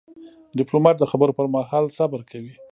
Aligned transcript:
ډيپلومات 0.57 0.95
د 0.99 1.03
خبرو 1.11 1.37
پر 1.37 1.45
مهال 1.55 1.85
صبر 1.97 2.21
کوي. 2.31 2.53